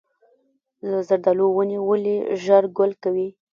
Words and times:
د 0.83 0.85
زردالو 1.07 1.45
ونې 1.53 1.79
ولې 1.87 2.15
ژر 2.43 2.63
ګل 2.77 2.91
کوي؟ 3.03 3.27